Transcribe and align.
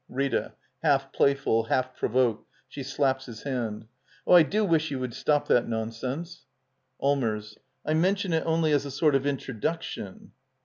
RrrA. 0.09 0.53
[Half 0.81 1.13
playful, 1.13 1.65
half 1.65 1.95
provoked, 1.95 2.49
she 2.67 2.81
slaps 2.81 3.27
his 3.27 3.43
hand.] 3.43 3.85
Oh, 4.25 4.33
I 4.33 4.41
do 4.41 4.65
wish* 4.65 4.89
you 4.89 4.97
would 4.99 5.13
stop 5.13 5.47
that 5.49 5.69
nonsense. 5.69 6.47
Allmers. 6.99 7.59
I 7.85 7.93
mention 7.93 8.33
it 8.33 8.41
only 8.43 8.71
as 8.71 8.83
a 8.83 8.89
sort 8.89 9.13
of 9.13 9.27
intro 9.27 9.53
duction. 9.53 10.29